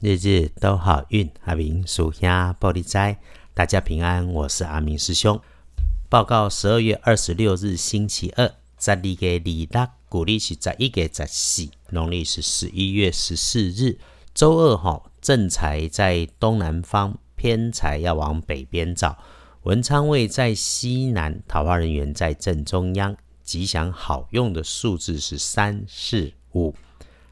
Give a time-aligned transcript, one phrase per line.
[0.00, 3.18] 日日都好运，阿明属下玻璃斋，
[3.52, 5.40] 大家平安，我是阿明师兄。
[6.08, 13.98] 报告十二月二十六日星期二，在历个李大古历是在一个在四，农历是十一月十四日，
[14.32, 19.18] 周二哈，正财在东南方，偏财要往北边找。
[19.64, 26.72] 文昌位在西南，桃花人员在正中央，吉祥好用的数字是三四五。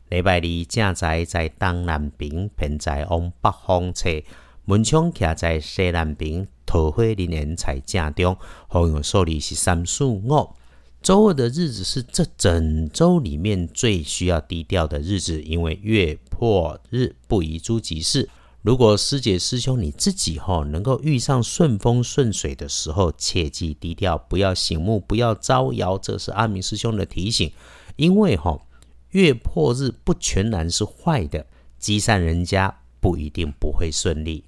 [0.08, 4.22] 礼拜二正在在东南边，偏在往北方侧；
[4.64, 8.36] 门窗徛在西南边，桃花林园在正中。
[8.68, 10.22] 好用数字是三四五。
[11.02, 18.28] 周二的日子是这整周里面最需要低调的日子，因为月破日不宜诸吉事。
[18.62, 25.98] 如果师姐师兄你自己哈能够遇上顺风顺水的时候，切记低调，不要醒目，不要招摇。
[25.98, 27.50] 这是阿明师兄的提醒，
[27.96, 28.60] 因为哈。
[29.10, 31.46] 月破日不全然是坏的，
[31.78, 34.44] 积善人家不一定不会顺利。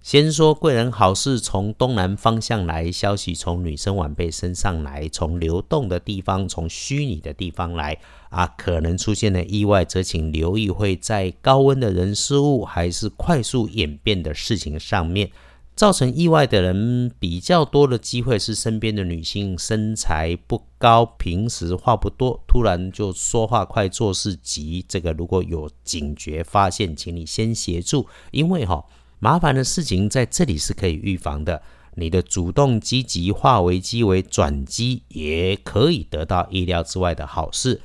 [0.00, 7.96] 先说贵人好事从东南方向来，消息从女生晚辈身上来，从流动的地方，从虚拟的地方来
[8.28, 15.30] 啊，可能出现的意外，则请留意会在高温的人事物，还是快速演变的事情上面。
[15.74, 24.84] 造成意外的人比较多的机会是身边的女性，身材不高，平时话不多，突然就说话快，做事急。
[24.86, 28.84] 这个如果有警觉发现，请你先协助，因为哈
[29.18, 31.62] 麻烦的事情在这里是可以预防的。
[31.94, 37.80] 你的主动积极化危机为转机，也可以得到意料之外的好事。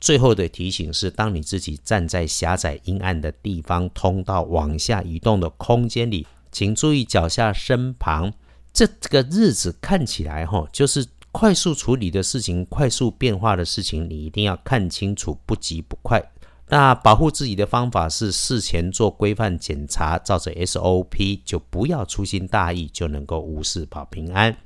[0.00, 6.26] 最后的提醒是：当你自己站在狭窄阴暗的地方，通道往下移动的空间里。
[6.54, 8.32] 请注意脚下身旁，
[8.72, 16.22] 这个日子看起来哈，就是快速处理的事情，快速变化的事情，你一定要看清楚，不急不快。
[16.68, 24.56] 那保护自己的方法是事前做规范检查，照着 SOP，就不要粗心大意，就能够无事保平安。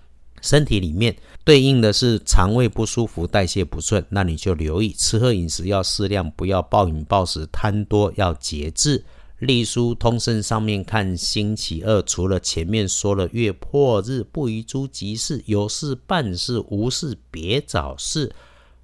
[0.42, 9.02] 身体里面对应的是肠胃不舒服、代谢不顺，那你就留意吃喝饮食要适量，不要暴饮暴食、贪多，要节制。
[9.38, 18.32] 隶书通胜上面看星期二，除了前面说了月破日不宜诸吉事，有事办事，无事别找事。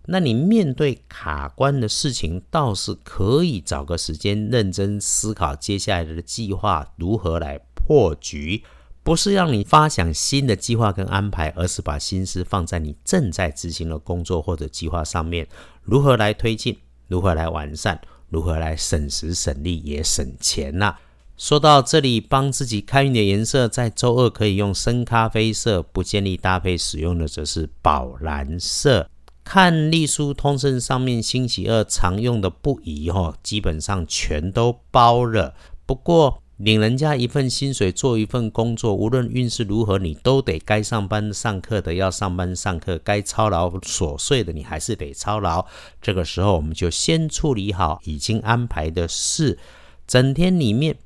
[0.06, 8.62] 那你面对卡关的事情，倒是可以找个时间认真思考接下来的计划如何来破局。
[9.03, 15.47] 不是让你发想新的计划跟安排，而是把心思放在你正在执行的工作或者计划上面，
[15.82, 16.78] 如何来推进，
[17.09, 18.00] 如何来完善。
[18.34, 20.97] 如何来省时省力也省钱呐？
[21.37, 29.09] 说到这里，帮自己开运的颜色，在周二可以用深咖啡色，不建议搭配使用的则是宝蓝色。
[29.45, 35.55] 看隶书通胜上面，星期二常用的不宜哦，基本上全都包了。
[35.87, 36.43] 不过。
[36.59, 45.66] 领人家一份薪水，做一份工作，无论运势如何，你都得该上班上课的要上班上课，该操劳琐碎的你还是得操劳。
[46.00, 49.59] 这个时候，我们就先处理好已经安排的事。
[50.06, 50.97] 整天里面，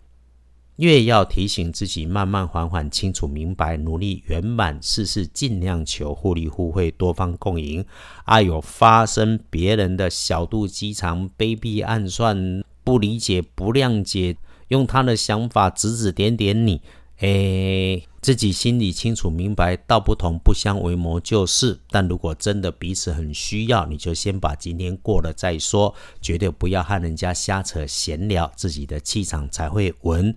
[0.76, 7.82] 越要提醒自己慢慢缓缓、清楚明白，努力圆满，事事尽量求互利互惠、多方共赢。
[8.25, 14.36] 啊，有发生别人的小肚鸡肠、卑鄙暗算、不理解、不谅解。
[14.68, 16.80] 用他的想法指指点点你，
[17.18, 21.78] 诶，自己心里清楚明白，道不同不相为谋就是。
[21.90, 30.34] 但如果真的彼此很需要，你就先把今天过了再说，绝对不要和人家瞎扯闲聊，自己的气场才会稳。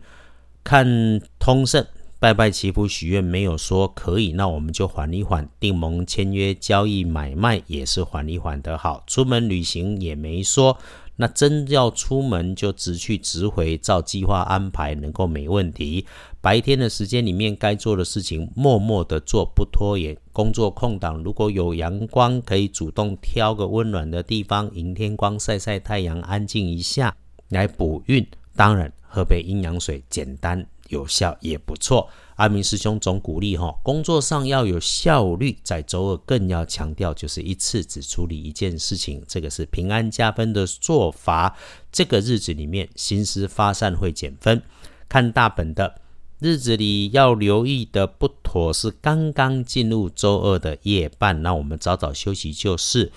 [0.64, 1.86] 看通胜
[2.20, 5.50] 拜拜祈福许愿，没有说可以，那我们就缓一缓。
[5.60, 9.04] 订盟签约交易买卖也是缓一缓的好。
[9.08, 10.78] 出门旅行也没说。
[11.22, 16.04] 那真要出门就直去直回，照计划安排能够没问题。
[16.42, 20.18] 白天的时间里面该做的事情，默默的做，不拖延。
[20.32, 27.16] 工作空档如果有阳光，可以主动挑个温暖的地方，迎天光晒晒太阳，安静一下
[27.50, 28.26] 来补运。
[28.56, 32.08] 当然，喝杯阴阳水，简单有效也不错。
[32.36, 41.58] 阿明师兄总鼓励哈，工作上要有效率，在周二更要强调，就是一次只处理一件事情，这个是平安加分的做法。
[41.92, 44.62] 这个日子里面，心思发散会减分。
[45.08, 46.02] 看大本的
[46.40, 53.12] 日子里要留意的不妥是刚刚进入周二的夜半，那我们早早休息就是。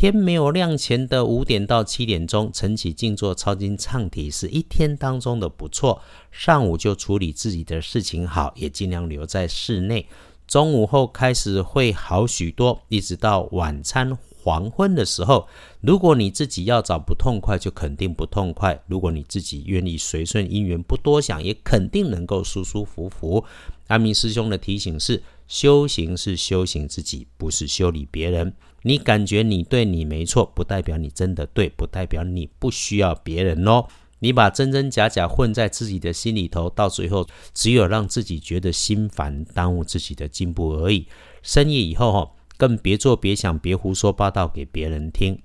[0.00, 6.00] 天没有亮前的五点到七点钟，晨起静坐抄经唱题是一天当中的不错。
[6.30, 10.06] 上午就处理自己的事情好，也尽量留在室内。
[10.46, 14.16] 中午后开始会好许多，一直到晚餐
[14.50, 15.46] 黄昏的时候，
[15.80, 23.44] 如果你自己要找不痛快，就肯定不痛快；如果你自己愿意随顺因缘，不多想，也肯定能够舒舒服服。
[23.86, 28.52] 阿明师兄的提醒是：修行是修行自己，不是修理别人。
[28.82, 33.84] 你感觉你对你没错，不代表你真的对，不代表你不需要别人哦。
[34.18, 37.24] 你把真真假假混在自己的心里头，到最后
[37.54, 41.06] 只有让自己觉得心烦，耽误自己的进步而已。
[41.40, 45.40] 深夜以后哈，更别做、别想、别胡说八道给别人听。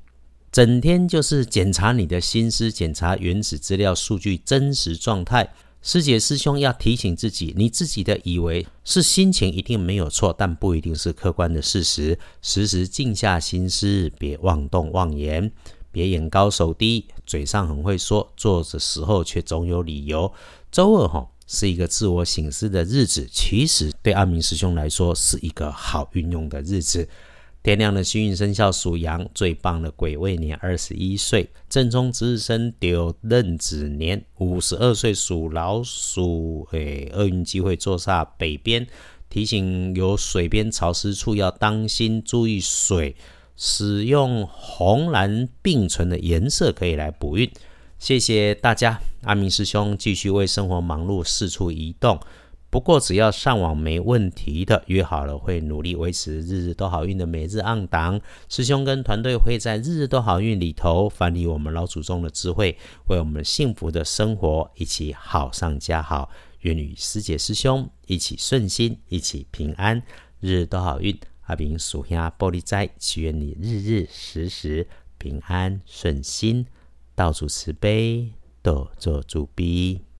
[0.51, 5.53] 整天就是检查你的心思，检查原始资料、数据真实状态。
[5.81, 12.19] 师姐师兄要提醒自己，你自己的以为是心情一定没有错，但不一定是客观的事实。
[12.41, 15.49] 时时静下心思，别妄动妄言。
[15.93, 20.29] 别眼高手低，嘴上很会说，做的时候却总有理由。
[20.69, 27.07] 周二哈是一个自我醒思的日子，其实对阿明师兄来说是一个好运用的日子。
[27.61, 38.85] 天亮的幸运生肖属羊，最棒的癸未年二十一岁，正中值日生丢壬子年五十二岁属老鼠，诶，厄运机会坐煞北边，
[39.29, 43.15] 提醒有水边潮湿处要当心，注意水。
[43.57, 47.49] 使用红蓝并存的颜色可以来补运，
[48.05, 49.01] 谢谢大家。
[49.23, 52.19] 阿明师兄继续为生活忙碌，四处移动。
[52.69, 58.21] 不过只要上网没问题的，约好了会努力维持日日都好运的每日按档。
[58.47, 66.29] 师兄跟团队会在日日都好运里头翻译我们老祖宗的智慧，为我们幸福的生活一起好上加好。
[66.59, 69.99] 愿与师姐师兄一起顺心，一起平安，
[70.39, 71.19] 日日都好运。
[71.47, 74.87] 阿明属下玻璃斋，祈愿你日日时时
[75.17, 76.67] 平安顺心，
[77.15, 78.31] 道主慈悲，
[78.61, 80.04] 多做主逼。